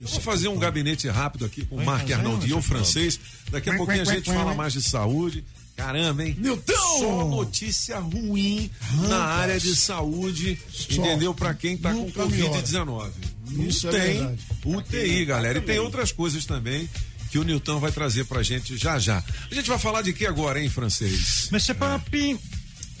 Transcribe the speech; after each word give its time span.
Vou 0.00 0.20
fazer 0.20 0.46
um 0.46 0.56
gabinete 0.56 1.08
rápido 1.08 1.44
aqui 1.44 1.66
com 1.66 1.74
o 1.74 1.84
Marc 1.84 2.08
Arnaldi, 2.12 2.54
o 2.54 2.62
francês. 2.62 3.18
Daqui 3.50 3.68
a 3.68 3.76
pouquinho 3.76 4.02
a 4.02 4.04
gente 4.04 4.32
fala 4.32 4.54
mais 4.54 4.72
de 4.72 4.80
saúde. 4.80 5.44
Caramba, 5.76 6.24
hein? 6.24 6.36
Nilton! 6.38 6.72
Só 6.98 7.24
notícia 7.28 7.98
ruim 7.98 8.70
na 9.08 9.18
área 9.24 9.58
de 9.58 9.74
saúde, 9.74 10.56
entendeu? 10.88 11.34
Pra 11.34 11.52
quem 11.52 11.76
tá 11.76 11.92
com 11.92 12.02
Nunca 12.02 12.24
Covid-19. 12.26 13.10
Isso 13.66 13.86
Não 13.88 13.96
é 13.96 14.00
tem 14.00 14.18
verdade. 14.18 14.38
UTI, 14.64 15.24
galera. 15.24 15.58
E 15.58 15.62
tem 15.62 15.80
outras 15.80 16.12
coisas 16.12 16.46
também 16.46 16.88
que 17.32 17.38
o 17.38 17.42
Nilton 17.42 17.80
vai 17.80 17.90
trazer 17.90 18.24
pra 18.24 18.40
gente 18.42 18.76
já 18.76 19.00
já. 19.00 19.22
A 19.50 19.54
gente 19.54 19.68
vai 19.68 19.78
falar 19.80 20.02
de 20.02 20.12
que 20.12 20.26
agora, 20.26 20.62
hein, 20.62 20.68
francês? 20.68 21.48
Mas 21.50 21.66
Papi 21.66 22.38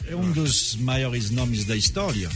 é 0.08 0.16
um 0.16 0.32
dos 0.32 0.74
maiores 0.74 1.30
nomes 1.30 1.64
da 1.64 1.76
história. 1.76 2.28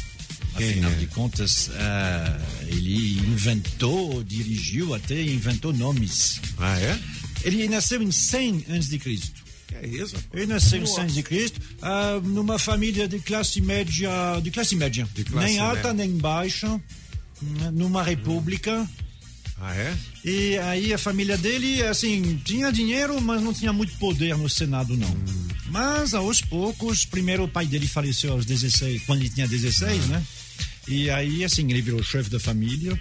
Afinal 0.54 0.92
é? 0.92 0.94
de 0.96 1.06
contas, 1.06 1.70
ah, 1.74 2.38
ele 2.66 3.18
inventou, 3.20 4.22
dirigiu, 4.22 4.94
até 4.94 5.20
inventou 5.20 5.72
nomes. 5.72 6.40
Ah, 6.58 6.78
é? 6.78 6.98
Ele 7.44 7.68
nasceu 7.68 8.02
em 8.02 8.12
100 8.12 8.66
antes 8.68 8.88
de 8.88 8.98
Cristo. 8.98 9.42
É 9.74 9.86
isso? 9.86 10.16
Ele 10.32 10.46
nasceu 10.46 10.82
em 10.82 10.86
100 10.86 11.06
de 11.06 11.22
Cristo, 11.22 11.60
ah, 11.80 12.20
numa 12.22 12.58
família 12.58 13.08
de 13.08 13.18
classe 13.18 13.60
média, 13.60 14.10
de 14.42 14.50
classe 14.50 14.76
média, 14.76 15.08
De 15.14 15.24
classe 15.24 15.46
nem 15.46 15.58
alta 15.58 15.92
média. 15.92 15.94
nem 15.94 16.16
baixa, 16.18 16.80
numa 17.72 18.02
república. 18.02 18.88
Ah, 19.64 19.74
é? 19.76 19.94
E 20.24 20.58
aí 20.58 20.92
a 20.92 20.98
família 20.98 21.38
dele, 21.38 21.82
assim, 21.84 22.40
tinha 22.44 22.72
dinheiro, 22.72 23.20
mas 23.20 23.40
não 23.40 23.52
tinha 23.54 23.72
muito 23.72 23.92
poder 23.96 24.36
no 24.36 24.48
Senado, 24.48 24.96
não. 24.96 25.16
Mas 25.70 26.14
aos 26.14 26.40
poucos, 26.40 27.04
primeiro 27.04 27.44
o 27.44 27.48
pai 27.48 27.64
dele 27.66 27.86
faleceu 27.86 28.32
aos 28.32 28.44
16, 28.44 29.02
quando 29.06 29.20
ele 29.20 29.30
tinha 29.30 29.46
16, 29.46 30.06
né? 30.08 30.22
E 30.88 31.08
aí, 31.10 31.44
assim, 31.44 31.62
ele 31.70 31.80
virou 31.80 32.02
chefe 32.02 32.28
da 32.28 32.40
família. 32.40 32.98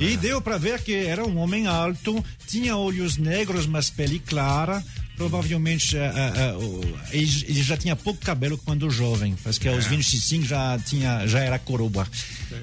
E 0.00 0.16
deu 0.16 0.40
para 0.42 0.58
ver 0.58 0.82
que 0.82 0.92
era 0.94 1.24
um 1.24 1.36
homem 1.38 1.66
alto, 1.68 2.24
tinha 2.48 2.76
olhos 2.76 3.16
negros, 3.16 3.66
mas 3.66 3.88
pele 3.88 4.18
clara. 4.18 4.82
Provavelmente 5.16 5.96
eh, 5.96 6.54
o- 6.58 6.98
ele, 7.12 7.62
já 7.62 7.76
tinha 7.76 7.94
pouco 7.94 8.20
cabelo 8.24 8.56
quando 8.58 8.90
jovem, 8.90 9.36
porque 9.42 9.68
aos 9.68 9.84
25 9.86 10.44
já, 10.46 10.78
tinha, 10.78 11.26
já 11.26 11.40
era 11.40 11.58
coroa. 11.58 12.08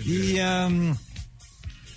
E. 0.05 0.39
ahn, 0.39 0.95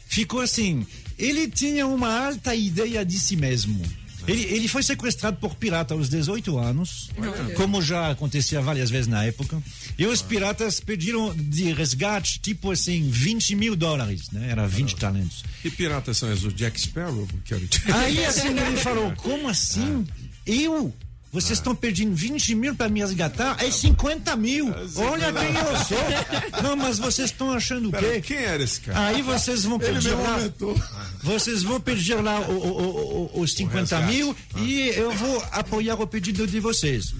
ficou 0.06 0.40
assim. 0.40 0.86
Ele 1.20 1.48
tinha 1.48 1.86
uma 1.86 2.26
alta 2.26 2.54
ideia 2.54 3.04
de 3.04 3.18
si 3.18 3.36
mesmo. 3.36 3.80
Ele, 4.26 4.44
ele 4.44 4.68
foi 4.68 4.82
sequestrado 4.82 5.38
por 5.38 5.54
pirata 5.54 5.94
aos 5.94 6.08
18 6.08 6.58
anos, 6.58 7.10
como 7.56 7.80
já 7.82 8.10
acontecia 8.10 8.60
várias 8.60 8.90
vezes 8.90 9.06
na 9.06 9.24
época. 9.24 9.62
E 9.98 10.06
os 10.06 10.22
piratas 10.22 10.78
pediram 10.78 11.34
de 11.34 11.72
resgate, 11.72 12.38
tipo 12.38 12.70
assim, 12.70 13.08
20 13.10 13.54
mil 13.56 13.74
dólares, 13.74 14.30
né? 14.30 14.48
Era 14.50 14.66
20 14.66 14.96
talentos. 14.96 15.44
Que 15.62 15.70
piratas 15.70 16.18
são 16.18 16.30
esses? 16.32 16.44
O 16.44 16.52
Jack 16.52 16.80
Sparrow? 16.80 17.26
Quero 17.44 17.66
te... 17.66 17.80
Aí 17.92 18.24
assim 18.24 18.48
ele 18.48 18.76
falou: 18.76 19.12
como 19.16 19.48
assim? 19.48 20.06
Eu? 20.46 20.94
Vocês 21.32 21.58
estão 21.60 21.76
pedindo 21.76 22.12
20 22.12 22.56
mil 22.56 22.74
para 22.74 22.88
me 22.88 22.98
resgatar? 23.00 23.56
É 23.62 23.70
50 23.70 24.34
mil. 24.34 24.66
Olha 24.96 25.32
quem 25.32 25.54
eu 25.54 25.76
sou. 25.84 26.60
Não, 26.62 26.74
mas 26.76 26.98
vocês 26.98 27.30
estão 27.30 27.52
achando 27.52 27.88
o 27.88 27.92
quê? 27.92 28.20
quem 28.20 28.36
era 28.38 28.60
esse 28.62 28.80
cara? 28.80 29.06
Aí 29.06 29.22
vocês 29.22 29.62
vão 29.62 29.80
Ele 29.80 29.92
mesmo 29.92 30.20
lá. 30.22 30.34
aumentou. 30.34 30.80
Vocês 31.22 31.62
vão 31.62 31.80
pedir 31.80 32.14
lá 32.20 32.40
o- 32.40 32.52
o- 32.52 33.30
o- 33.36 33.40
os 33.42 33.52
50 33.52 33.98
resgate. 33.98 34.12
mil 34.16 34.36
e 34.56 34.88
eu 34.88 35.12
vou 35.12 35.40
apoiar 35.52 35.94
o 35.94 36.06
pedido 36.06 36.46
de 36.48 36.58
vocês. 36.58 37.14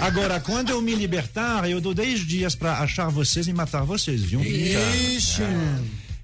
Agora, 0.00 0.40
quando 0.40 0.70
eu 0.70 0.80
me 0.82 0.94
libertar, 0.96 1.70
eu 1.70 1.80
dou 1.80 1.94
10 1.94 2.26
dias 2.26 2.56
para 2.56 2.78
achar 2.80 3.08
vocês 3.10 3.46
e 3.46 3.52
matar 3.52 3.84
vocês, 3.84 4.22
viu? 4.22 4.40
Ixi. 4.42 5.42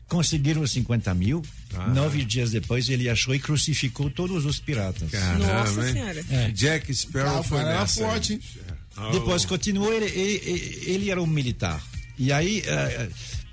Conseguiram 0.09 0.62
os 0.62 0.70
50 0.73 1.12
mil. 1.14 1.42
Ah. 1.75 1.89
Nove 1.89 2.25
dias 2.25 2.51
depois, 2.51 2.89
ele 2.89 3.09
achou 3.09 3.34
e 3.34 3.39
crucificou 3.39 4.09
todos 4.11 4.47
os 4.47 4.59
piratas. 4.59 5.11
Caramba, 5.11 5.47
Nossa 5.47 5.87
hein? 5.87 5.92
Senhora. 5.92 6.25
Jack 6.53 6.95
Sparrow 6.95 7.42
foi 7.42 7.62
nessa. 7.62 8.01
forte? 8.03 8.41
Ah, 8.97 9.11
Depois 9.12 9.45
continuou, 9.45 9.92
ele, 9.92 10.06
ele, 10.06 10.83
ele 10.86 11.11
era 11.11 11.23
um 11.23 11.27
militar. 11.27 11.80
E 12.19 12.33
aí, 12.33 12.63
eh, 12.67 13.08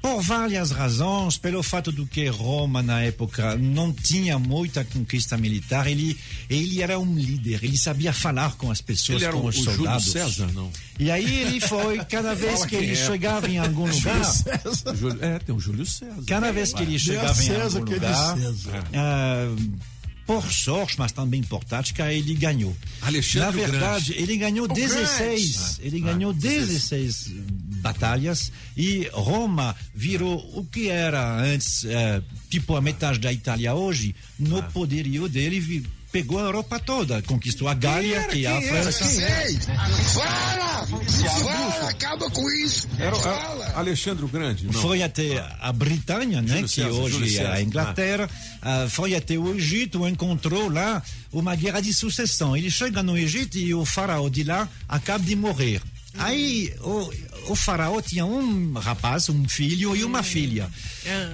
por 0.05 0.21
várias 0.21 0.69
razões, 0.69 1.35
pelo 1.35 1.63
fato 1.63 1.91
do 1.91 2.05
que 2.05 2.27
Roma 2.27 2.83
na 2.83 3.01
época 3.01 3.55
não 3.55 3.91
tinha 3.91 4.37
muita 4.37 4.83
conquista 4.85 5.35
militar, 5.35 5.87
ele, 5.87 6.15
ele 6.47 6.79
era 6.79 6.99
um 6.99 7.15
líder, 7.15 7.63
ele 7.63 7.75
sabia 7.75 8.13
falar 8.13 8.55
com 8.55 8.69
as 8.69 8.81
pessoas, 8.81 9.15
Ele 9.17 9.25
era 9.25 9.33
com 9.33 9.39
o, 9.39 9.45
o 9.45 9.49
os 9.49 9.55
Júlio 9.55 9.75
soldados. 9.77 10.11
César, 10.11 10.47
não? 10.53 10.71
E 10.99 11.09
aí 11.09 11.25
ele 11.41 11.59
foi, 11.59 11.97
cada 12.05 12.35
vez 12.37 12.53
Fala 12.53 12.67
que 12.67 12.75
ele 12.75 12.91
é. 12.91 12.95
chegava 12.95 13.49
em 13.49 13.57
algum 13.57 13.87
lugar, 13.89 14.31
Júlio- 14.95 15.23
é, 15.23 15.39
tem 15.39 15.55
o 15.55 15.59
Júlio 15.59 15.85
César. 15.87 16.21
cada 16.27 16.51
vez 16.51 16.71
que 16.71 16.83
ele 16.83 16.99
chegava 16.99 17.41
em 17.43 17.47
César 17.47 17.79
algum 17.79 17.85
que 17.87 17.93
é 17.93 17.95
lugar, 17.95 18.37
César. 18.37 18.83
ah, 18.93 19.55
por 20.27 20.51
sorte, 20.51 20.95
mas 20.97 21.11
também 21.11 21.43
por 21.43 21.63
tática, 21.63 22.11
ele 22.11 22.33
ganhou. 22.35 22.75
Alexandre 23.01 23.45
Na 23.45 23.51
verdade, 23.51 24.13
ele 24.17 24.37
ganhou 24.37 24.67
16. 24.67 25.79
Ele 25.81 25.99
ganhou 25.99 26.33
16 26.33 27.31
batalhas 27.85 28.51
e 28.75 29.07
Roma 29.13 29.75
virou 29.93 30.37
o 30.55 30.65
que 30.65 30.89
era 30.89 31.39
antes, 31.39 31.85
eh, 31.85 32.19
tipo 32.49 32.75
a 32.75 32.81
metade 32.81 33.19
da 33.19 33.31
Itália 33.31 33.75
hoje, 33.75 34.15
no 34.39 34.63
poderio 34.63 35.29
dele, 35.29 35.85
pegou 36.11 36.39
a 36.39 36.43
Europa 36.43 36.79
toda, 36.79 37.21
conquistou 37.21 37.67
a 37.67 37.75
Gália 37.75 38.27
e 38.33 38.47
a 38.47 38.59
França. 38.61 39.05
Fala! 40.13 40.87
Fala, 40.87 41.89
acaba 41.89 42.31
com 42.31 42.49
isso! 42.51 42.87
Era, 42.97 43.15
Fala! 43.17 43.65
era 43.65 43.77
Alexandre 43.77 44.25
o 44.25 44.27
Grande? 44.27 44.65
Não. 44.65 44.73
Foi 44.73 45.03
até 45.03 45.45
a 45.59 45.71
Bretanha, 45.71 46.41
né, 46.41 46.47
Júlio 46.47 46.63
que 46.63 46.73
César, 46.73 46.89
hoje 46.89 47.37
é 47.37 47.45
a 47.45 47.61
Inglaterra, 47.61 48.29
ah, 48.61 48.87
foi 48.89 49.13
até 49.13 49.37
o 49.37 49.53
Egito, 49.55 50.07
encontrou 50.07 50.69
lá 50.69 51.03
uma 51.31 51.55
guerra 51.55 51.81
de 51.81 51.93
sucessão. 51.93 52.55
Ele 52.55 52.71
chega 52.71 53.03
no 53.03 53.17
Egito 53.17 53.57
e 53.57 53.73
o 53.75 53.85
faraó 53.85 54.27
de 54.27 54.43
lá 54.43 54.67
acaba 54.87 55.23
de 55.23 55.35
morrer. 55.35 55.81
Aí 56.17 56.73
o, 56.81 57.11
o 57.51 57.55
faraó 57.55 58.01
tinha 58.01 58.25
um 58.25 58.73
rapaz, 58.73 59.29
um 59.29 59.47
filho 59.47 59.95
e 59.95 60.03
uma 60.03 60.23
filha. 60.23 60.69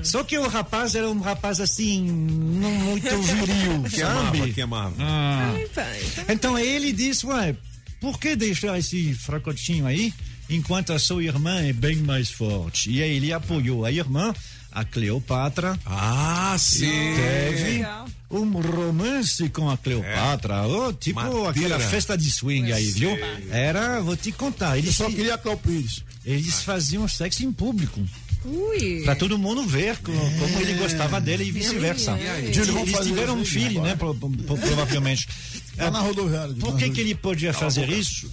Só 0.03 0.23
que 0.23 0.37
o 0.37 0.47
rapaz 0.47 0.95
era 0.95 1.09
um 1.09 1.19
rapaz 1.19 1.59
assim, 1.59 2.01
não 2.09 2.71
muito 2.71 3.09
viril, 3.21 3.83
Queimava, 3.89 4.37
sabe? 4.37 4.53
queimava. 4.53 4.95
Ah. 4.99 5.51
Ai, 5.55 5.67
pai. 5.73 5.99
Então 6.29 6.57
ele 6.57 6.91
disse, 6.91 7.25
ué, 7.25 7.55
por 7.99 8.19
que 8.19 8.35
deixar 8.35 8.77
esse 8.79 9.13
fracotinho 9.13 9.85
aí, 9.85 10.13
enquanto 10.49 10.91
a 10.93 10.99
sua 10.99 11.23
irmã 11.23 11.61
é 11.61 11.71
bem 11.73 11.97
mais 11.97 12.29
forte? 12.29 12.89
E 12.91 13.01
aí 13.01 13.15
ele 13.15 13.31
apoiou 13.31 13.85
a 13.85 13.91
irmã, 13.91 14.33
a 14.71 14.83
Cleopatra, 14.83 15.79
Ah, 15.85 16.55
sim. 16.59 16.89
teve 17.15 17.71
Legal. 17.73 18.07
Um 18.31 18.49
romance 18.61 19.47
com 19.49 19.69
a 19.69 19.77
Cleopatra, 19.77 20.65
oh, 20.67 20.93
tipo 20.93 21.19
Madeira. 21.21 21.49
aquela 21.49 21.79
festa 21.79 22.17
de 22.17 22.31
swing 22.31 22.71
aí, 22.71 22.89
viu? 22.91 23.11
Era, 23.51 23.99
vou 24.01 24.15
te 24.15 24.31
contar, 24.31 24.77
eles, 24.77 24.95
Só 24.95 25.09
queria 25.09 25.37
Cleopires. 25.37 26.03
eles 26.25 26.61
faziam 26.63 27.07
sexo 27.07 27.43
em 27.43 27.51
público, 27.51 27.99
Ui. 28.45 29.01
pra 29.03 29.15
todo 29.15 29.37
mundo 29.37 29.63
ver 29.65 29.97
co- 29.97 30.11
como, 30.11 30.59
ele 30.61 30.73
gostava 30.75 31.19
dele 31.21 31.43
e 31.45 31.51
vice-versa. 31.51 32.17
Eles 32.17 32.57
tiveram 33.05 33.37
um 33.37 33.45
filho, 33.45 33.81
né, 33.81 33.95
pro- 33.95 34.15
pro- 34.15 34.29
provavelmente. 34.57 35.27
Lá 35.77 35.89
na 35.91 35.99
rodoviária. 36.01 36.53
Por 36.55 36.75
que, 36.77 36.89
que 36.89 37.01
ele 37.01 37.15
podia 37.15 37.53
fazer 37.53 37.89
isso? 37.89 38.29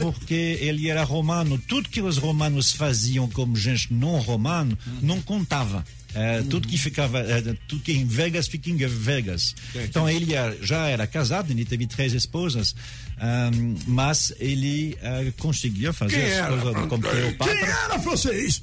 Porque 0.00 0.34
ele 0.60 0.88
era 0.88 1.04
romano. 1.04 1.58
Tudo 1.58 1.88
que 1.88 2.00
os 2.00 2.16
romanos 2.16 2.72
faziam 2.72 3.28
como 3.28 3.56
gente 3.56 3.92
não 3.92 4.18
romano 4.20 4.76
não 5.02 5.20
contava. 5.20 5.84
É, 6.12 6.42
Tudo 6.42 6.66
que 6.66 6.76
ficava, 6.76 7.20
é, 7.20 7.40
tudo 7.68 7.82
que 7.82 7.92
em 7.92 8.04
Vegas 8.04 8.48
fica 8.48 8.68
em 8.68 8.76
Vegas. 8.76 9.54
Então 9.76 10.08
ele 10.10 10.34
era- 10.34 10.56
já 10.60 10.88
era 10.88 11.06
casado, 11.06 11.52
ele 11.52 11.64
teve 11.64 11.86
três 11.86 12.12
esposas, 12.12 12.74
ahm, 13.16 13.76
mas 13.86 14.32
ele 14.40 14.98
ah, 15.02 15.30
conseguia 15.38 15.92
fazer 15.92 16.16
Quem 16.16 16.24
as 16.24 16.32
era? 16.32 16.48
coisas 16.48 16.86
como 16.88 17.02
Quem 17.02 17.10
Cleopatra. 17.12 17.54
era 17.84 17.98
francês? 18.00 18.60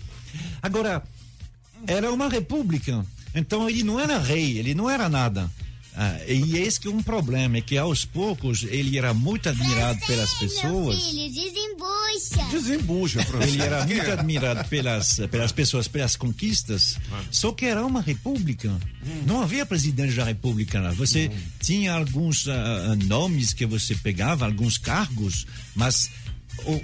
Agora, 0.62 1.02
era 1.88 2.12
uma 2.12 2.28
república. 2.28 3.06
Então 3.34 3.70
ele 3.70 3.82
não 3.84 3.98
era 3.98 4.20
rei, 4.20 4.58
ele 4.58 4.74
não 4.74 4.90
era 4.90 5.08
nada. 5.08 5.50
Ah, 6.00 6.20
e 6.28 6.58
esse 6.58 6.80
que 6.80 6.88
é 6.88 6.92
um 6.92 7.02
problema, 7.02 7.58
é 7.58 7.62
que 7.62 7.76
aos 7.76 8.06
poucos 8.06 8.62
ele 8.62 9.00
era 9.00 9.16
muito 9.16 9.50
admirado 9.50 10.00
pelas 10.06 10.32
pessoas. 10.36 11.04
Filho, 11.04 11.34
desembucha. 11.34 12.52
Desembucha, 12.52 13.24
francês. 13.24 13.54
Ele 13.56 13.64
era 13.64 13.84
muito 13.84 14.12
admirado 14.12 14.70
pelas, 14.70 15.20
pelas 15.32 15.52
pessoas, 15.52 15.88
pelas 15.88 16.16
conquistas, 16.16 17.00
só 17.32 17.52
que 17.52 17.66
era 17.66 17.84
uma 17.84 18.00
república. 18.00 18.72
Não 19.26 19.42
havia 19.42 19.66
presidente 19.66 20.14
da 20.14 20.24
república 20.24 20.80
lá. 20.80 20.92
Você 20.92 21.32
tinha 21.60 21.94
alguns 21.94 22.48
ah, 22.48 22.92
ah, 22.92 22.96
nomes 23.06 23.52
que 23.52 23.66
você 23.66 23.96
pegava, 23.96 24.46
alguns 24.46 24.78
cargos, 24.78 25.48
mas 25.74 26.12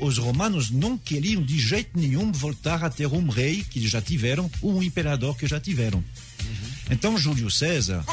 os 0.02 0.18
romanos 0.18 0.72
não 0.72 0.98
queriam 0.98 1.44
de 1.44 1.60
jeito 1.60 1.92
nenhum 2.00 2.32
voltar 2.32 2.84
a 2.84 2.90
ter 2.90 3.06
um 3.06 3.30
rei 3.30 3.64
que 3.64 3.88
já 3.88 4.02
tiveram, 4.02 4.50
ou 4.60 4.78
um 4.78 4.82
imperador 4.82 5.38
que 5.38 5.46
já 5.46 5.60
tiveram. 5.60 6.04
Então 6.90 7.18
Júlio 7.18 7.50
César 7.50 8.04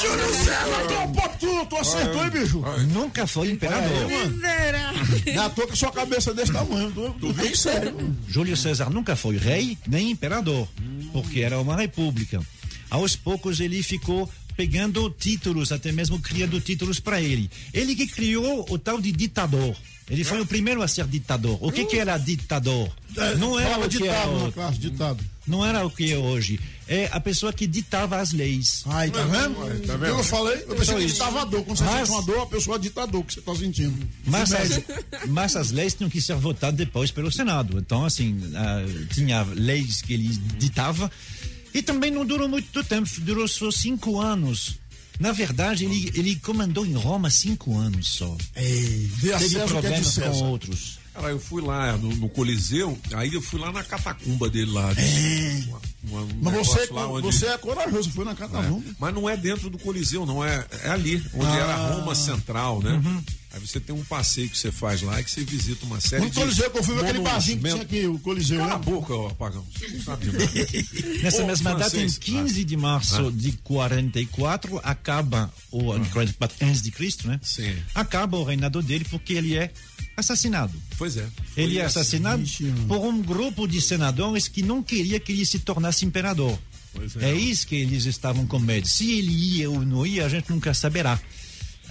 Júlio 0.00 0.34
César, 0.34 0.86
tu, 0.88 1.12
pô, 1.12 1.28
tu, 1.40 1.66
tu 1.66 1.76
acertou, 1.76 2.24
hein, 2.24 2.30
bicho? 2.30 2.62
nunca 2.92 3.26
foi 3.26 3.50
imperador. 3.50 4.10
É 5.26 5.36
à 5.38 5.48
toa 5.48 5.66
que 5.66 5.76
sua 5.76 5.90
cabeça 5.90 6.30
é 6.30 6.34
desse 6.34 6.52
tamanho. 6.52 6.92
Tu, 6.92 7.10
tu 7.20 7.32
bem 7.32 7.54
sério. 7.54 7.94
mano. 7.94 8.16
Júlio 8.28 8.56
César 8.56 8.90
nunca 8.90 9.16
foi 9.16 9.36
rei 9.36 9.78
nem 9.86 10.10
imperador, 10.10 10.68
porque 11.12 11.40
era 11.40 11.58
uma 11.60 11.76
república. 11.76 12.40
Aos 12.90 13.16
poucos 13.16 13.58
ele 13.60 13.82
ficou 13.82 14.30
pegando 14.56 15.08
títulos, 15.10 15.72
até 15.72 15.92
mesmo 15.92 16.18
criando 16.20 16.60
títulos 16.60 17.00
para 17.00 17.20
ele. 17.20 17.50
Ele 17.72 17.94
que 17.94 18.06
criou 18.06 18.66
o 18.70 18.78
tal 18.78 19.00
de 19.00 19.12
ditador. 19.12 19.74
Ele 20.08 20.22
foi 20.22 20.40
o 20.40 20.46
primeiro 20.46 20.82
a 20.82 20.88
ser 20.88 21.04
ditador. 21.06 21.58
O 21.60 21.72
que, 21.72 21.84
que 21.84 21.98
era 21.98 22.16
ditador? 22.16 22.88
Não 23.38 23.58
era 23.58 23.76
o 23.76 23.88
que 23.88 23.96
é 23.96 24.00
ditado 24.00 24.38
na 24.38 24.44
o- 24.44 24.52
classe, 24.52 24.78
ditado. 24.78 25.24
não 25.46 25.66
era 25.66 25.84
o 25.84 25.90
que 25.90 26.12
é 26.12 26.16
hoje. 26.16 26.60
É 26.88 27.08
a 27.12 27.18
pessoa 27.18 27.52
que 27.52 27.66
ditava 27.66 28.18
as 28.20 28.32
leis. 28.32 28.84
Aí, 28.86 29.10
tá 29.10 29.22
vendo? 29.24 29.86
Tá 29.86 29.96
vendo? 29.96 30.06
Eu 30.18 30.22
falei, 30.22 30.54
eu 30.68 30.76
pensei 30.76 30.94
que 30.94 31.04
isso. 31.04 31.14
ditava 31.14 31.44
dor. 31.44 31.64
Quando 31.64 31.78
você 31.78 31.84
Mas- 31.84 31.96
sente 32.08 32.10
uma 32.10 32.22
dor, 32.22 32.42
a 32.42 32.46
pessoa 32.46 32.76
é 32.76 32.78
ditador 32.78 33.24
que 33.24 33.34
você 33.34 33.40
tá 33.40 33.54
sentindo. 33.56 34.08
Mas 34.24 34.52
as, 34.52 34.80
mas 35.28 35.56
as 35.56 35.70
leis 35.72 35.94
tinham 35.94 36.08
que 36.08 36.20
ser 36.20 36.36
votadas 36.36 36.76
depois 36.76 37.10
pelo 37.10 37.30
Senado. 37.32 37.78
Então, 37.78 38.04
assim, 38.04 38.38
ah, 38.54 38.84
tinha 39.12 39.42
leis 39.42 40.00
que 40.00 40.14
ele 40.14 40.28
ditava. 40.58 41.10
E 41.74 41.82
também 41.82 42.10
não 42.12 42.24
durou 42.24 42.48
muito 42.48 42.84
tempo, 42.84 43.08
durou 43.20 43.48
só 43.48 43.70
cinco 43.72 44.20
anos. 44.20 44.76
Na 45.18 45.32
verdade, 45.32 45.86
ele, 45.86 46.12
ele 46.14 46.36
comandou 46.36 46.86
em 46.86 46.92
Roma 46.94 47.30
cinco 47.30 47.76
anos 47.76 48.06
só. 48.08 48.36
Ei, 48.54 49.10
dê 49.20 49.32
a 49.32 49.38
Teve 49.38 49.50
que 49.54 49.60
é 49.60 49.64
de 49.64 49.70
problemas 49.72 50.04
com 50.06 50.10
César. 50.20 50.44
outros. 50.44 50.98
Cara, 51.14 51.30
eu 51.30 51.40
fui 51.40 51.62
lá 51.62 51.96
no, 51.96 52.14
no 52.16 52.28
Coliseu, 52.28 52.98
aí 53.14 53.32
eu 53.32 53.40
fui 53.40 53.58
lá 53.58 53.72
na 53.72 53.82
catacumba 53.82 54.50
dele 54.50 54.70
lá. 54.70 54.92
Uma- 55.68 55.80
uma- 56.06 56.20
um 56.22 56.28
Mas 56.42 56.54
você, 56.54 56.72
negócio 56.80 56.94
lá 56.94 57.08
onde- 57.08 57.26
você 57.26 57.46
é 57.46 57.58
corajoso, 57.58 58.10
foi 58.10 58.24
na 58.24 58.34
catavum. 58.34 58.82
Mas 58.98 59.14
não 59.14 59.28
é 59.28 59.36
dentro 59.36 59.68
do 59.70 59.78
Coliseu, 59.78 60.24
não 60.26 60.44
é, 60.44 60.64
é 60.84 60.88
ali, 60.90 61.22
onde 61.34 61.46
era 61.56 61.74
Ah. 61.74 61.94
Roma 61.94 62.14
Central, 62.14 62.82
né? 62.82 62.92
Uhum. 62.92 63.22
Aí 63.52 63.60
você 63.66 63.80
tem 63.80 63.94
um 63.94 64.04
passeio 64.04 64.50
que 64.50 64.58
você 64.58 64.70
faz 64.70 65.00
lá 65.00 65.18
e 65.18 65.24
que 65.24 65.30
você 65.30 65.42
visita 65.42 65.86
uma 65.86 65.98
série 65.98 66.24
No 66.24 66.30
de 66.30 66.38
Coliseu 66.38 66.70
que 66.70 66.78
eu 66.78 66.82
fui, 66.84 67.00
aquele 67.00 67.20
barzinho 67.20 67.56
que 67.56 67.62
tinha 67.64 67.74
monumentos. 67.76 67.96
aqui, 67.98 68.06
o 68.06 68.18
Coliseu, 68.18 68.58
Cala 68.58 68.74
a 68.74 68.78
né? 68.78 68.84
boca, 68.84 69.14
não 69.14 70.02
sabe 70.04 70.26
de 70.26 70.32
nada. 70.36 70.52
Nessa 71.22 71.42
Ô, 71.42 71.46
mesma 71.46 71.70
data, 71.70 71.86
em 71.86 71.90
francês, 72.00 72.18
15 72.18 72.64
de 72.64 72.76
março 72.76 73.32
de 73.32 73.52
44, 73.52 74.78
acaba 74.82 75.50
o 75.70 75.98
de 75.98 76.08
44 76.10 76.66
antes 76.66 76.82
de 76.82 76.90
Cristo, 76.90 77.26
né? 77.28 77.40
Sim. 77.42 77.74
Acaba 77.94 78.36
o 78.36 78.44
reinado 78.44 78.82
dele 78.82 79.06
porque 79.10 79.32
ele 79.32 79.56
é 79.56 79.70
assassinado. 80.16 80.72
Pois 80.96 81.16
é. 81.16 81.26
Ele 81.56 81.78
é 81.78 81.84
assim. 81.84 82.00
assassinado 82.00 82.42
mano. 82.60 82.86
por 82.88 82.98
um 82.98 83.22
grupo 83.22 83.66
de 83.66 83.80
senadores 83.80 84.48
que 84.48 84.62
não 84.62 84.82
queria 84.82 85.20
que 85.20 85.32
ele 85.32 85.44
se 85.44 85.58
tornasse 85.58 86.04
imperador. 86.04 86.58
Pois 86.92 87.16
é. 87.16 87.30
É 87.30 87.34
isso 87.34 87.66
que 87.66 87.76
eles 87.76 88.06
estavam 88.06 88.46
com 88.46 88.58
medo. 88.58 88.88
Se 88.88 89.18
ele 89.18 89.32
ia 89.32 89.70
ou 89.70 89.84
não 89.84 90.06
ia, 90.06 90.24
a 90.24 90.28
gente 90.28 90.50
nunca 90.50 90.72
saberá. 90.72 91.20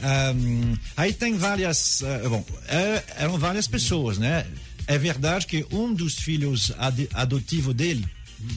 Ahm, 0.02 0.76
aí 0.98 1.14
tem 1.14 1.38
várias. 1.38 2.04
ah, 2.04 2.28
bom, 2.28 2.46
é- 2.68 3.04
eram 3.18 3.38
várias 3.38 3.68
pessoas, 3.68 4.18
né? 4.18 4.46
É 4.88 4.98
verdade 4.98 5.48
que 5.48 5.66
um 5.72 5.94
dos 5.94 6.16
filhos 6.16 6.72
ad, 6.78 7.08
adotivo 7.14 7.74
dele. 7.74 8.06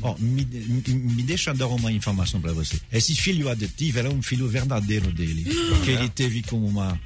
Ó, 0.03 0.17
me, 0.19 0.45
me, 0.45 0.83
me 0.95 1.23
deixa 1.23 1.55
dar 1.55 1.69
uma 1.69 1.91
informação 1.93 2.41
para 2.41 2.53
você. 2.53 2.79
Esse 2.93 3.15
filho 3.15 3.49
adotivo 3.49 3.99
era 3.99 4.11
um 4.11 4.21
filho 4.21 4.49
verdadeiro 4.49 5.11
dele, 5.13 5.47
que 5.85 5.91
ele 5.91 6.09
teve 6.09 6.43
com 6.43 6.59
uma 6.63 7.01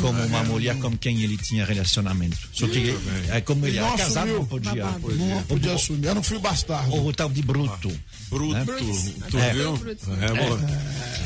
como 0.00 0.22
uma 0.24 0.42
mulher 0.44 0.76
com 0.78 0.96
quem 0.96 1.22
ele 1.22 1.36
tinha 1.36 1.64
relacionamento. 1.64 2.36
Só 2.52 2.66
que 2.66 2.78
ele, 2.78 2.98
é 3.30 3.40
como 3.40 3.64
ele 3.66 3.72
Ele 3.72 3.78
era 3.78 3.88
não 3.90 3.96
casado, 3.96 4.18
assumiu. 4.24 4.38
não 4.38 4.46
podia. 4.46 4.84
Não 4.84 5.42
podia 5.44 5.74
assumir, 5.74 6.06
era 6.06 6.18
um 6.18 6.22
filho 6.22 6.40
bastardo. 6.40 6.92
Ou 6.94 7.08
o 7.08 7.12
tal 7.12 7.28
de 7.30 7.42
bruto. 7.42 7.90
Bruto, 8.30 8.54
né? 8.54 8.64
tu 9.30 9.38
É. 9.38 9.52
viu? 9.52 9.76
Brutus. 9.76 10.08
É, 10.08 10.26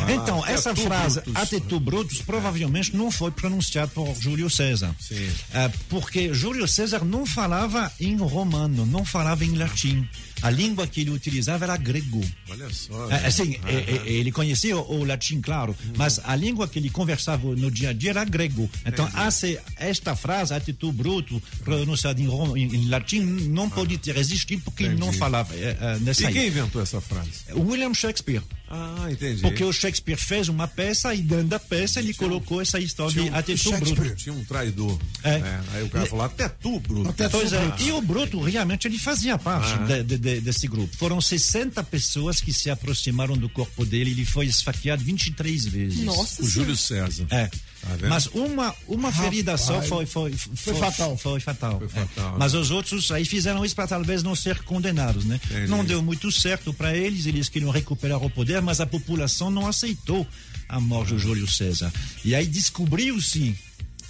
lá. 0.05 0.13
Então, 0.13 0.47
É 0.47 0.53
essa 0.53 0.75
frase, 0.75 1.21
Brutus. 1.21 1.37
até 1.43 1.61
tu 1.61 1.81
Brutus, 1.81 2.21
provavelmente 2.23 2.97
não 2.97 3.11
foi 3.11 3.31
pronunciada 3.31 3.89
por 3.89 4.15
Júlio 4.21 4.49
César. 4.51 4.95
Sim. 5.01 5.29
Ah, 5.55 5.71
porque 5.89 6.33
Júlio 6.35 6.67
César 6.69 7.05
não 7.05 7.25
falava 7.27 7.93
em 8.01 8.17
romano, 8.17 8.85
não 8.87 9.05
falava 9.05 9.45
em 9.45 9.55
latim. 9.55 10.07
A 10.41 10.51
língua 10.51 10.87
que 10.87 11.01
ele 11.01 11.11
utilizava 11.11 11.65
era 11.65 11.77
grego. 11.77 12.21
Olha 12.49 12.71
só. 12.73 13.11
É, 13.11 13.27
assim, 13.27 13.57
Ah, 13.65 13.73
é, 13.73 13.75
é, 14.07 14.13
ele 14.13 14.31
conhecia 14.31 14.77
o, 14.77 15.01
o 15.01 15.05
latim, 15.05 15.41
claro, 15.41 15.77
mas 15.97 16.21
a 16.23 16.37
língua 16.37 16.69
que 16.69 16.79
ele 16.79 16.91
conversava 16.91 17.49
no 17.57 17.71
dia 17.71 17.91
a 17.91 17.93
dia 17.93 18.11
era 18.11 18.25
grego. 18.25 18.71
Então, 18.87 19.09
essa, 19.17 19.49
esta 19.77 20.15
frase, 20.15 20.55
atitude 20.55 20.97
bruto, 20.97 21.43
pronunciada 21.65 22.21
em, 22.21 22.27
em, 22.29 22.75
em 22.77 22.89
latim, 22.89 23.21
não 23.21 23.69
pode 23.69 23.99
ter 23.99 24.17
existido 24.17 24.63
porque 24.63 24.85
ele 24.85 24.95
não 24.95 25.09
Entendi. 25.09 25.19
falava 25.19 25.55
é, 25.57 25.77
é, 25.81 25.99
nessa 25.99 26.31
E 26.31 26.33
quem 26.33 26.47
inventou 26.47 26.81
essa 26.83 27.01
frase? 27.01 27.31
William 27.55 27.93
Shakespeare. 27.93 28.43
Ah, 28.71 29.07
entendi. 29.11 29.41
Porque 29.43 29.65
o 29.65 29.73
Shakespeare 29.73 30.17
fez 30.19 30.49
uma 30.49 30.69
peça 30.69 31.15
e 31.15 31.23
dentro 31.23 31.47
da 31.47 31.59
peça 31.59 32.01
ele 32.01 32.13
colocou 32.13 32.61
essa 32.61 32.79
história 32.79 33.13
de 33.15 33.21
Tinha 33.29 33.39
atitude 33.39 33.63
Shakespeare. 33.71 33.95
bruto. 33.95 34.17
Tinha 34.17 34.35
um 34.35 34.45
traidor. 34.45 34.99
É. 35.25 35.61
Aí 35.73 35.83
o 35.85 35.89
cara 35.89 36.07
falou, 36.07 36.25
até 36.25 36.49
tu, 36.49 36.79
Bruto. 36.81 37.09
Até 37.09 37.29
tu. 37.29 37.33
Pois 37.39 37.53
é, 37.53 37.61
Bruto. 37.67 37.83
e 37.83 37.93
o 37.93 38.01
Bruto 38.03 38.41
realmente 38.43 38.87
ele 38.87 38.99
fazia 38.99 39.39
parte 39.39 39.77
de- 39.87 40.03
de- 40.03 40.19
de- 40.19 40.41
desse 40.41 40.69
grupo. 40.69 40.95
Foram 40.97 41.21
60 41.21 41.83
pessoas 41.83 42.41
que 42.41 42.53
se 42.53 42.69
aproximaram 42.71 43.37
do 43.37 43.49
corpo 43.49 43.85
dele. 43.87 44.11
Ele 44.11 44.25
foi 44.25 44.47
esfaqueado 44.47 45.03
23 45.03 45.65
vezes. 45.67 46.01
Nossa 46.05 46.43
O 46.43 46.47
Senhora. 46.47 46.51
Júlio 46.51 46.77
César. 46.77 47.27
É. 47.31 47.51
Tá? 47.97 48.09
Mas 48.09 48.27
uma, 48.27 48.75
uma 48.87 49.13
ferida 49.13 49.57
só 49.57 49.81
foi, 49.83 50.05
foi, 50.05 50.33
foi, 50.33 50.75
fatal. 50.75 51.17
Foi 51.17 51.41
fatal. 51.41 51.79
Foi 51.79 51.87
é. 51.87 52.07
fatal, 52.07 52.33
né? 52.33 52.37
Mas 52.39 52.55
os 52.55 52.71
outros 52.71 53.11
aí 53.11 53.25
fizeram 53.25 53.65
isso 53.65 53.75
para 53.75 53.87
talvez 53.87 54.23
não 54.23 54.35
ser 54.35 54.63
condenados, 54.63 55.25
né? 55.25 55.41
Entendi. 55.45 55.69
Não 55.69 55.85
deu 55.85 56.03
muito 56.03 56.31
certo 56.31 56.73
para 56.73 56.97
eles, 56.97 57.27
eles 57.27 57.49
queriam 57.49 57.71
recuperar 57.71 58.23
o 58.23 58.31
poder, 58.31 58.61
mas 58.61 58.81
a 58.81 58.87
população 58.87 59.51
não 59.51 59.67
aceitou 59.67 60.27
a 60.69 60.79
morte 60.79 61.15
do 61.15 61.19
Júlio 61.19 61.49
César. 61.49 61.93
E 62.25 62.35
aí 62.35 62.47
descobriu-se, 62.47 63.57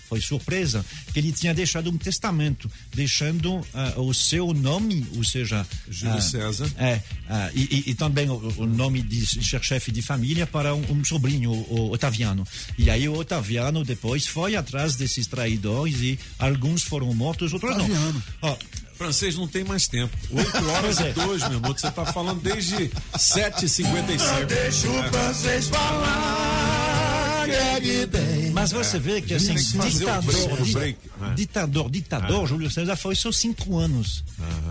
foi 0.08 0.20
surpresa, 0.20 0.84
que 1.12 1.19
ele 1.19 1.32
tinha 1.32 1.52
deixado 1.55 1.90
um 1.90 1.99
testamento, 1.99 2.70
deixando 2.94 3.64
ah, 3.75 3.94
o 3.96 4.12
seu 4.14 4.52
nome, 4.55 5.06
ou 5.16 5.25
seja... 5.25 5.66
Júlio 5.88 6.16
ah, 6.16 6.20
César. 6.20 6.70
é, 6.78 7.00
ah, 7.28 7.50
e, 7.55 7.84
e- 7.87 7.90
e 7.90 7.94
também 7.94 8.28
o, 8.28 8.37
o 8.56 8.66
nome 8.66 9.02
de 9.02 9.25
chefe 9.26 9.90
de 9.93 10.02
família 10.02 10.46
para 10.46 10.75
um, 10.75 10.82
um 10.90 11.05
sobrinho, 11.05 11.50
o 11.50 11.93
Otaviano. 11.93 12.46
E 12.76 12.90
aí 12.90 13.08
o 13.08 13.14
Otaviano 13.19 13.84
depois 13.84 14.26
foi 14.26 14.56
atrás 14.56 14.96
desses 14.96 15.26
traidores 15.26 16.00
e 16.00 16.19
alguns 16.38 16.82
foram 16.82 17.12
mortos, 17.14 17.52
outros 17.52 17.76
Otaviano. 17.76 18.12
não. 18.43 18.50
Ó, 18.50 18.56
Francês 18.99 19.37
não 19.37 19.46
tem 19.46 19.62
mais 19.62 19.87
tempo. 19.87 20.16
8 20.28 20.70
horas 20.70 21.00
é. 21.00 21.10
e 21.10 21.12
2 21.12 21.49
minutos. 21.50 21.82
Você 21.82 21.90
tá 21.93 22.05
falando 22.05 22.40
desde 22.43 22.90
7h55. 23.16 24.44
Deixa 24.46 24.90
o 24.90 25.02
francês 25.05 25.69
falar, 25.69 27.44
que 27.46 27.52
é 27.52 27.81
que 27.81 28.06
tem. 28.08 28.38
Mas 28.60 28.72
você 28.72 28.99
vê 28.99 29.20
que 29.22 29.34
assim, 29.34 29.55
o 29.55 29.90
ditador, 29.90 30.22
break, 30.22 30.52
o 30.52 30.64
di- 30.64 30.72
break, 30.72 30.99
né? 31.20 31.34
ditador, 31.37 31.90
ditador, 31.90 32.46
Júlio 32.49 32.70
César 32.70 32.96
foi 32.96 33.14
só 33.14 33.31
cinco 33.32 33.78
anos. 33.78 34.25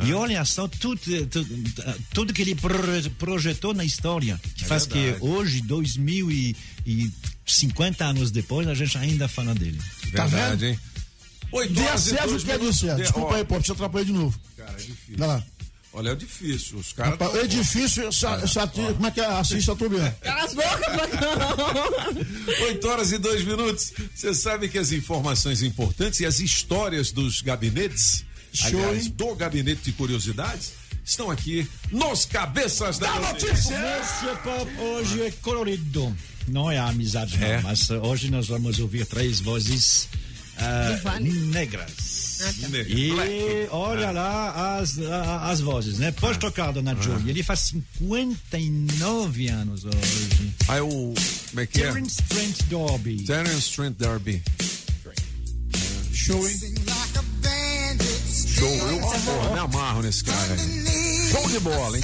E 0.06 0.14
olha 0.14 0.44
só 0.46 0.68
tudo, 0.68 1.00
tudo, 1.30 1.48
tudo 2.14 2.34
que 2.34 2.42
ele 2.42 2.56
pro- 2.56 2.78
projetou 3.18 3.74
na 3.74 3.84
história, 3.86 4.40
que 4.56 4.66
faz 4.66 4.86
É 4.86 4.90
verdade. 4.90 5.20
que 5.20 5.26
hoje, 5.26 5.62
2050 5.62 8.06
anos 8.06 8.32
depois, 8.32 8.68
a 8.68 8.74
gente 8.74 8.98
ainda 8.98 9.28
fala 9.28 9.54
dele. 9.56 9.80
Verdade, 10.12 10.66
hein? 10.68 10.80
8 11.52 11.74
Dê 11.74 11.82
César 11.98 12.28
o 12.28 12.40
que 12.40 12.52
é. 12.52 12.58
De- 12.58 12.96
Desculpa 13.04 13.36
aí, 13.38 13.46
pô, 13.46 13.60
te 13.62 13.72
atrapalhei 13.72 14.06
de 14.06 14.12
novo. 14.14 14.38
Cara, 14.58 14.72
é 14.72 14.76
difícil. 14.76 15.16
Vai 15.18 15.28
lá. 15.30 15.42
Olha, 15.98 16.12
é 16.12 16.16
difícil. 16.16 16.78
Os 16.78 16.94
caras. 16.94 17.14
Rapaz, 17.14 17.36
É 17.36 17.48
difícil, 17.48 18.12
sa- 18.12 18.46
sati- 18.48 18.80
como 18.94 19.08
é 19.08 19.12
que 19.12 19.20
é? 19.20 19.26
Assista 19.26 19.76
tudo 19.76 19.98
bem. 20.00 20.12
Cala 20.22 20.44
as 20.44 20.54
bocas, 20.54 20.96
Pagão. 20.96 22.68
8 22.68 22.88
horas 22.88 23.12
e 23.12 23.18
2 23.18 23.44
minutos. 23.46 23.94
Você 24.14 24.34
sabe 24.36 24.70
que 24.70 24.78
as 24.78 24.92
informações 24.92 25.64
importantes 25.64 26.20
e 26.20 26.26
as 26.28 26.40
histórias 26.40 27.12
dos 27.12 27.42
gabinetes, 27.42 28.24
Show, 28.54 28.68
aliás, 28.80 29.06
hein? 29.08 29.14
do 29.16 29.34
gabinete 29.36 29.82
de 29.86 29.92
curiosidades, 29.94 30.74
estão 31.04 31.32
aqui 31.32 31.68
nos 31.92 32.26
cabeças 32.26 33.00
da, 33.00 33.20
notícia. 33.20 33.76
Esse 34.02 34.38
pop 34.44 34.72
hoje 34.80 35.22
é 35.24 35.32
colorido. 35.42 36.16
Não 36.48 36.70
é 36.72 36.78
a 36.78 36.88
amizade, 36.90 37.38
não, 37.40 37.48
É. 37.48 37.62
mas 37.62 37.90
hoje 37.90 38.30
nós 38.30 38.48
vamos 38.48 38.80
ouvir 38.80 39.06
três 39.08 39.40
vozes 39.40 40.08
uh, 40.58 40.96
Do 40.96 41.02
Vale. 41.04 41.30
negras. 41.32 41.92
Negro, 42.70 42.92
E 42.92 43.12
black. 43.12 43.68
olha 43.72 44.12
lá 44.12 44.78
as, 44.78 45.00
as 45.00 45.60
vozes, 45.60 45.98
né? 45.98 46.12
Pode 46.12 46.38
tocar, 46.38 46.72
dona 46.72 46.96
Julie. 47.02 47.32
Ele 47.32 47.42
faz 47.42 47.62
59 48.00 49.48
anos 49.48 49.86
hoje. 49.86 50.54
Aí 50.68 50.82
o. 50.82 51.14
Como 51.50 51.60
é 51.62 51.66
que 51.66 51.82
é? 51.82 51.92
Terence 51.92 52.22
Trent 52.24 52.62
D'Arby. 52.70 53.24
Terence 53.24 53.72
Trent 53.76 53.98
D'Arby. 53.98 54.44
Show, 56.14 56.48
hein? 56.48 56.58
Show. 58.56 58.70
Eu 58.70 59.00
porra, 59.00 59.54
me 59.54 59.60
amarro 59.60 60.02
nesse 60.04 60.24
cara 60.24 60.54
aí. 60.54 61.32
Show 61.32 61.50
de 61.50 61.60
bola, 61.60 61.98
hein? 61.98 62.04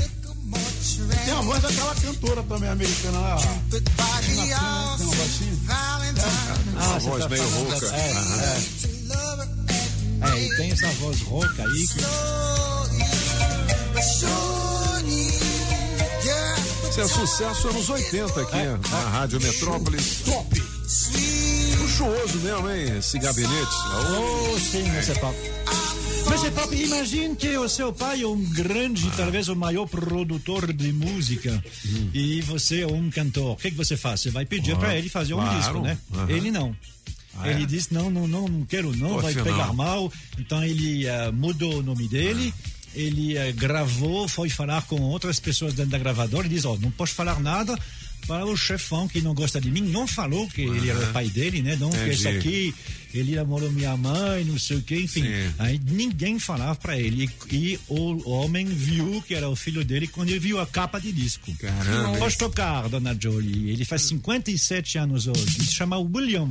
Tem 1.26 1.34
a 1.34 1.42
voz 1.42 1.62
daquela 1.62 1.96
cantora 1.96 2.44
também 2.44 2.70
americana 2.70 3.20
lá. 3.20 3.36
Tina 4.22 4.48
Tem. 4.48 4.98
Ah, 6.78 7.00
voz 7.00 7.24
tá 7.24 7.30
meio 7.30 7.50
rouca. 7.50 7.86
É, 7.96 8.00
é. 8.00 8.12
É, 10.30 10.46
e 10.46 10.56
tem 10.56 10.72
essa 10.72 10.88
voz 11.00 11.22
rouca 11.22 11.64
aí. 11.64 11.88
que- 11.88 12.04
Isso 16.90 17.02
é 17.02 17.08
sucesso 17.08 17.68
anos 17.70 17.90
80 17.90 18.42
aqui 18.42 18.90
na 18.92 19.00
Rádio 19.10 19.42
Metrópolis. 19.42 20.18
Top! 20.26 20.64
Luxuoso 21.80 22.38
mesmo, 22.40 22.70
hein? 22.70 22.98
Esse 23.00 23.18
gabinete. 23.20 23.76
Oh, 24.16 24.58
sim, 24.60 24.84
você. 24.84 25.14
Mas 25.22 25.36
pop, 26.52 26.76
imagine 26.76 27.36
que 27.36 27.58
o 27.58 27.68
seu 27.70 27.92
pai 27.94 28.22
é 28.22 28.28
um 28.28 28.42
grande, 28.52 29.10
talvez 29.16 29.48
o 29.48 29.56
maior 29.56 29.88
produtor 29.88 30.72
de 30.74 30.92
música 30.92 31.64
Hum. 31.86 32.10
e 32.14 32.42
você 32.42 32.82
é 32.82 32.88
um 32.88 33.10
cantor. 33.10 33.52
O 33.54 33.56
que, 33.56 33.72
que 33.72 33.78
você 33.78 33.96
faz? 33.98 34.22
Você 34.22 34.30
vai 34.32 34.46
pedir 34.46 34.76
para 34.78 34.96
ele 34.98 35.10
fazer 35.10 35.34
um 35.34 35.38
claro. 35.38 35.58
disco, 35.60 35.80
né? 35.82 35.98
Aham. 36.14 36.30
Ele 36.30 36.52
não. 36.52 36.76
Ah, 37.36 37.50
ele 37.50 37.64
é? 37.64 37.66
disse: 37.66 37.94
não, 37.94 38.10
não, 38.10 38.28
não, 38.28 38.48
não 38.48 38.66
quero, 38.66 38.96
não, 38.96 39.20
vai 39.20 39.34
Poxa, 39.34 39.44
pegar 39.44 39.68
não. 39.68 39.74
mal. 39.74 40.14
Então 40.38 40.64
ele 40.64 41.06
eh, 41.08 41.32
mudou 41.32 41.80
o 41.80 41.84
nome 41.84 42.08
dele. 42.08 42.54
Ele 42.94 43.36
eh, 43.36 43.52
gravou, 43.54 44.28
foi 44.28 44.50
falar 44.50 44.84
com 44.84 45.02
outras 45.02 45.40
pessoas 45.40 45.74
dentro 45.74 45.92
da 45.92 45.98
gravadora 45.98 46.46
e 46.46 46.50
diz: 46.50 46.64
Ó, 46.66 46.78
não 46.78 46.92
posso 46.92 47.14
falar 47.16 47.40
nada 47.40 47.78
para 48.28 48.46
o 48.46 48.56
chefão 48.56 49.08
que 49.08 49.20
não 49.20 49.34
gosta 49.34 49.60
de 49.60 49.72
mim. 49.72 49.82
Não 49.82 50.06
falou 50.08 50.48
que 50.48 50.62
ele 50.62 50.90
era 50.90 51.00
o 51.00 51.12
pai 51.12 51.28
dele, 51.28 51.62
né? 51.64 51.74
Entendi. 51.74 52.12
isso 52.12 52.28
aqui, 52.28 52.76
ele 53.20 53.36
namorou 53.36 53.72
minha 53.72 53.96
mãe, 53.98 54.44
não 54.44 54.58
sei 54.58 54.78
o 54.78 54.82
que, 54.82 54.96
enfim. 54.96 55.22
Sim. 55.24 55.54
Aí 55.60 55.80
ninguém 55.86 56.40
falava 56.40 56.76
para 56.76 56.98
ele. 57.00 57.30
E, 57.52 57.56
e 57.74 57.80
o 57.88 58.30
homem 58.30 58.66
viu 58.66 59.22
que 59.28 59.34
era 59.36 59.50
o 59.50 59.56
filho 59.56 59.84
dele 59.86 60.08
quando 60.08 60.30
ele 60.30 60.40
viu 60.40 60.60
a 60.60 60.66
capa 60.66 61.00
de 61.00 61.12
disco. 61.12 61.54
Caramba. 61.58 62.18
Pode 62.18 62.38
tocar, 62.38 62.88
dona 62.90 63.16
Jolie. 63.20 63.70
Ele 63.70 63.86
faz 63.86 64.02
57 64.04 64.98
anos 64.98 65.28
hoje. 65.28 65.42
Ele 65.56 65.66
se 65.66 65.74
chama 65.74 65.98
William. 65.98 66.50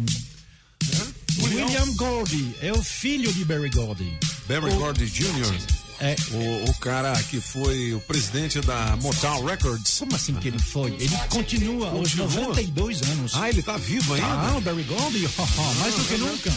William 1.40 1.94
Gordy. 1.96 2.54
É 2.60 2.72
o 2.72 2.82
filho 2.82 3.32
de 3.32 3.44
Barry 3.44 3.70
Gordy. 3.70 4.18
Barry 4.48 4.70
O- 4.72 4.76
Gordy 4.76 5.06
Jr., 5.06 5.81
É, 6.04 6.16
o, 6.32 6.68
o 6.70 6.74
cara 6.80 7.12
que 7.30 7.40
foi 7.40 7.94
o 7.94 8.00
presidente 8.00 8.60
da 8.60 8.96
Motown 9.00 9.44
Records. 9.44 10.00
como 10.00 10.16
assim 10.16 10.34
que 10.34 10.48
ele 10.48 10.58
foi? 10.58 10.90
Ele 10.98 11.16
continua 11.28 11.90
aos 11.90 12.12
Continua? 12.14 12.48
92 12.48 13.02
anos. 13.02 13.32
Ah, 13.36 13.48
ele 13.48 13.62
tá 13.62 13.76
vivo 13.76 14.14
ainda? 14.14 14.26
Ah, 14.26 14.54
o 14.56 14.60
Barry 14.60 14.82
Gordy, 14.82 15.28
mais 15.78 15.94
do 15.94 16.04
que 16.04 16.16
nunca. 16.18 16.50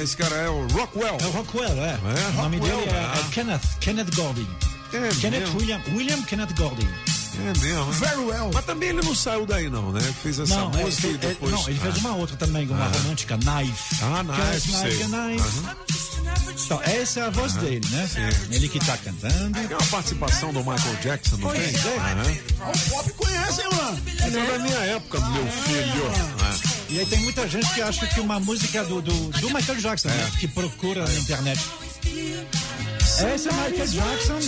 Esse 0.00 0.16
cara 0.16 0.36
é 0.36 0.48
o 0.48 0.64
Rockwell. 0.68 1.18
É 1.20 1.26
o 1.26 1.30
Rockwell, 1.30 1.72
é. 1.84 1.90
É, 1.90 2.28
o 2.28 2.42
nome 2.42 2.58
Rockwell, 2.58 2.78
dele 2.78 2.90
é, 2.90 3.00
ah. 3.00 3.14
é 3.18 3.34
Kenneth, 3.34 3.60
Kenneth 3.80 4.14
Gordy. 4.14 4.46
É 4.92 5.08
Kenneth 5.20 5.40
mesmo? 5.40 5.58
William, 5.58 5.80
William 5.92 6.22
Kenneth 6.22 6.54
Gordy. 6.56 6.88
É 7.38 7.58
mesmo. 7.58 7.92
Very 7.92 8.16
well. 8.16 8.50
Mas 8.54 8.64
também 8.64 8.90
ele 8.90 9.02
não 9.02 9.14
saiu 9.14 9.44
daí, 9.46 9.68
não, 9.68 9.90
né? 9.90 10.00
Fez 10.22 10.38
essa 10.38 10.54
Não, 10.54 10.70
é, 10.78 10.84
música 10.84 11.06
é, 11.08 11.10
e 11.10 11.16
depois. 11.18 11.52
não, 11.52 11.68
ele 11.68 11.78
fez 11.80 11.94
Ah. 11.96 11.98
uma 12.00 12.14
outra 12.16 12.36
também, 12.36 12.68
uma 12.68 12.86
romântica, 12.86 13.36
Knife. 13.38 13.96
Ah, 14.02 14.22
Knife, 14.22 15.02
a 15.02 15.08
knife. 15.08 15.89
Então, 16.64 16.80
essa 16.82 17.20
é 17.20 17.22
a 17.24 17.30
voz 17.30 17.54
dele, 17.54 17.86
né? 17.90 18.08
Ele 18.50 18.68
que 18.68 18.78
tá 18.78 18.96
cantando. 18.96 19.52
Tem 19.52 19.66
uma 19.66 19.86
participação 19.86 20.52
do 20.52 20.60
Michael 20.60 20.96
Jackson, 21.02 21.36
não 21.36 21.50
tem? 21.50 21.62
É. 21.62 21.98
Aham. 21.98 22.72
O 22.72 22.90
pop 22.90 23.12
conhece, 23.14 23.60
hein, 23.62 23.68
mano? 23.72 24.02
Essa 24.18 24.38
é 24.38 24.46
da 24.46 24.58
minha 24.58 24.78
época, 24.78 25.20
meu 25.20 25.46
filho. 25.46 26.12
Ah. 26.42 26.80
E 26.90 26.98
aí 26.98 27.06
tem 27.06 27.20
muita 27.20 27.48
gente 27.48 27.72
que 27.72 27.80
acha 27.82 28.06
que 28.06 28.20
uma 28.20 28.40
música 28.40 28.84
do, 28.84 29.00
do, 29.00 29.12
do 29.12 29.50
Michael 29.54 29.80
Jackson, 29.80 30.08
né? 30.08 30.30
que 30.38 30.48
procura 30.48 31.06
na 31.06 31.14
internet. 31.14 31.60
Esse 32.04 33.48
é 33.48 33.52
Michael 33.52 33.86
Jackson, 33.86 34.38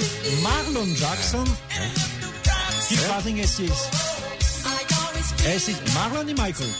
Marlon 0.41 0.95
Jackson, 0.95 1.45
que 2.89 2.97
fazem 2.97 3.41
esses. 3.41 3.71
Esses. 5.45 5.77
Marlon 5.93 6.23
e 6.23 6.35
Michael. 6.35 6.71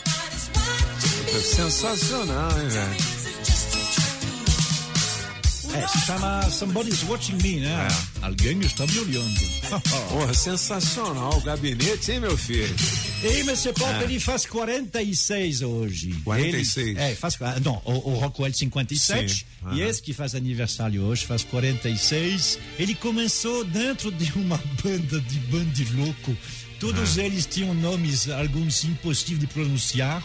É 1.35 1.39
sensacional, 1.39 2.51
hein, 2.59 2.67
velho? 2.67 3.12
É, 5.75 5.87
se 5.87 6.05
chama 6.05 6.49
Somebody's 6.51 7.03
Watching 7.03 7.35
Me, 7.41 7.59
né? 7.61 7.87
Alguém 8.21 8.59
está 8.61 8.85
me 8.85 8.99
olhando. 8.99 9.39
Porra, 10.09 10.33
sensacional. 10.33 11.37
O 11.37 11.41
gabinete, 11.41 12.11
hein, 12.11 12.19
meu 12.19 12.37
filho? 12.37 12.73
E 13.23 13.39
Mr. 13.39 13.73
Pop, 13.73 14.03
ele 14.03 14.19
faz 14.19 14.45
46 14.45 15.61
hoje. 15.63 16.11
46? 16.23 16.87
Ele, 16.89 16.99
é, 16.99 17.15
faz. 17.15 17.37
Não, 17.63 17.81
o, 17.85 18.11
o 18.11 18.19
Rockwell 18.19 18.53
57. 18.53 19.33
Sim, 19.33 19.45
E 19.73 19.81
esse 19.81 20.01
que 20.01 20.13
faz 20.13 20.35
aniversário 20.35 21.01
hoje 21.03 21.25
faz 21.25 21.43
46. 21.43 22.59
Ele 22.77 22.93
começou 22.93 23.63
dentro 23.65 24.11
de 24.11 24.31
uma 24.33 24.57
banda 24.83 25.19
de 25.21 25.39
band 25.39 25.73
louco. 26.05 26.37
Todos 26.79 27.17
Ah. 27.17 27.23
eles 27.23 27.45
tinham 27.45 27.73
nomes, 27.73 28.29
alguns 28.29 28.83
impossíveis 28.83 29.39
de 29.39 29.47
pronunciar. 29.47 30.21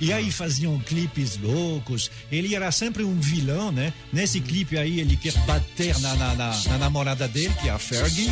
E 0.00 0.12
aí 0.12 0.30
faziam 0.30 0.78
clipes 0.80 1.36
loucos. 1.38 2.10
Ele 2.30 2.54
era 2.54 2.70
sempre 2.70 3.02
um 3.02 3.18
vilão, 3.20 3.72
né? 3.72 3.92
Nesse 4.12 4.40
clipe 4.40 4.78
aí 4.78 5.00
ele 5.00 5.16
quer 5.16 5.32
bater 5.46 5.98
na, 6.00 6.14
na, 6.14 6.34
na- 6.34 6.60
na 6.68 6.78
namorada 6.78 7.26
dele, 7.26 7.52
que 7.60 7.68
é 7.68 7.72
a 7.72 7.78
Fergie. 7.78 8.30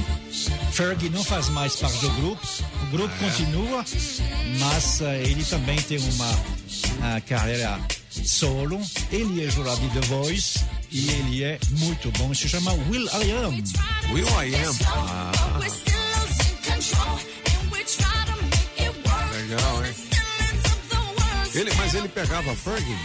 Fergie 0.72 1.08
não 1.08 1.24
faz 1.24 1.48
mais 1.48 1.76
parte 1.76 1.98
do 1.98 2.10
grupo. 2.10 2.46
O 2.84 2.86
grupo 2.90 3.14
continua, 3.18 3.84
mas 4.60 5.00
eh, 5.00 5.22
ele 5.24 5.44
também 5.44 5.76
tem 5.82 5.98
uma 5.98 6.30
ah, 7.02 7.20
carreira 7.26 7.80
solo. 8.24 8.80
Ele 9.10 9.44
é 9.44 9.50
jurado 9.50 9.80
de 9.80 9.88
The 10.00 10.06
Voice 10.06 10.60
e 10.92 11.10
ele 11.10 11.42
é 11.44 11.58
muito 11.70 12.10
bom. 12.12 12.32
Se 12.32 12.48
chama 12.48 12.72
Will 12.72 13.06
I 13.06 13.32
Am. 13.44 13.62
Will 14.12 14.26
I 14.40 14.54
Am. 14.54 14.76
Ah, 14.86 15.58
legal, 19.32 19.84
hein? 19.84 19.85
Ele, 21.56 21.72
mas 21.76 21.94
ele 21.94 22.08
pegava 22.08 22.54
Fergie 22.54 22.96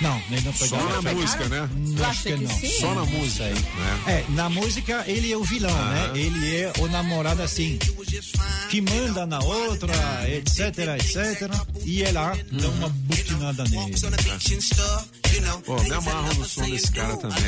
Não, 0.00 0.20
ele 0.30 0.40
não 0.42 0.52
só 0.52 0.66
pegava. 0.76 1.02
na 1.02 1.12
música, 1.12 1.44
né? 1.48 1.68
Eu 1.98 2.04
acho 2.06 2.22
que 2.22 2.32
que 2.32 2.42
não. 2.44 2.50
sim. 2.58 2.80
Só 2.80 2.94
na 2.94 3.04
música, 3.04 3.44
né? 3.44 4.00
É, 4.06 4.24
na 4.30 4.48
música 4.50 5.04
ele 5.06 5.32
é 5.32 5.36
o 5.36 5.44
vilão, 5.44 5.70
né? 5.90 6.10
Ele 6.14 6.56
é 6.56 6.72
o 6.78 6.88
namorado 6.88 7.42
assim, 7.42 7.78
que 8.68 8.80
manda 8.80 9.26
na 9.26 9.38
outra, 9.40 9.92
etc, 10.28 10.78
etc. 10.98 11.50
E 11.84 12.02
ela 12.02 12.36
dá 12.52 12.68
uma 12.68 12.88
butinada 12.88 13.64
nele. 13.64 13.94
Pô, 15.64 15.80
me 15.82 15.92
amarro 15.92 16.34
no 16.34 16.44
som 16.44 16.68
desse 16.68 16.90
cara 16.90 17.16
também. 17.16 17.44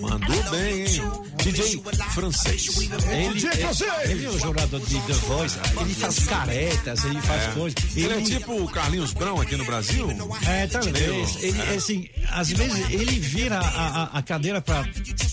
Mandou 0.00 0.50
bem, 0.50 0.86
hein? 0.86 1.02
DJ 1.42 1.82
francês. 2.14 2.68
Ele, 2.78 3.46
é, 3.46 4.10
ele 4.10 4.24
é 4.24 4.30
o 4.30 4.38
jogador 4.38 4.80
de 4.80 5.00
The 5.00 5.12
Voice, 5.12 5.58
ele 5.80 5.94
faz 5.94 6.18
caretas, 6.26 7.04
ele 7.04 7.20
faz 7.20 7.54
coisas. 7.54 7.96
Ele 7.96 8.12
é 8.12 8.20
tipo 8.22 8.52
o 8.62 8.68
Carlinhos 8.70 9.12
Brown 9.12 9.40
aqui 9.40 9.56
no 9.56 9.64
Brasil? 9.64 10.08
É, 10.46 10.66
talvez. 10.66 11.42
Ele, 11.42 11.62
assim, 11.76 12.08
às 12.30 12.50
vezes 12.50 12.90
ele 12.90 13.18
vira 13.20 13.58
a, 13.58 14.02
a, 14.02 14.18
a 14.18 14.22
cadeira 14.22 14.60
para 14.60 14.84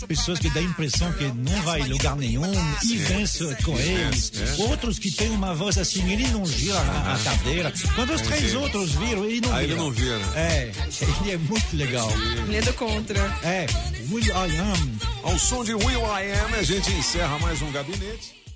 pessoas 0.08 0.40
que 0.40 0.50
dá 0.50 0.60
a 0.60 0.64
impressão 0.64 1.12
que 1.14 1.26
não 1.26 1.62
vai 1.62 1.82
em 1.82 1.88
lugar 1.88 2.16
nenhum 2.16 2.52
e 2.84 2.98
vence 2.98 3.44
com 3.64 3.78
eles. 3.80 4.32
é. 4.36 4.57
Outros 4.58 4.98
que 5.00 5.12
tem 5.12 5.30
uma 5.30 5.54
voz 5.54 5.78
assim, 5.78 6.12
ele 6.12 6.28
não 6.30 6.46
gira 6.46 6.80
a, 6.80 7.14
a 7.14 7.20
cadeira. 7.20 7.74
Quando 7.96 8.14
os 8.14 8.22
três 8.22 8.56
outros 8.56 8.92
viram, 8.94 9.26
ele 9.26 9.42
não 9.42 9.54
Aí 9.54 9.68
vira. 9.68 9.74
ele 9.74 9.76
não 9.76 9.92
vira. 9.92 10.20
É, 10.36 10.72
ele 11.22 11.32
é 11.32 11.38
muito 11.38 11.76
legal. 11.76 12.10
Medo 12.48 12.74
contra. 12.74 13.20
É, 13.44 13.68
Will 14.12 14.26
I 14.26 14.58
Am. 14.58 14.98
Ao 15.24 15.38
som 15.38 15.64
de 15.64 15.74
Will 15.74 16.00
I 16.02 16.32
Am, 16.46 16.56
a 16.60 16.64
gente 16.64 16.92
encerra 16.92 17.38
mais 17.40 17.62
um 17.62 17.72
gabinete. 17.72 18.38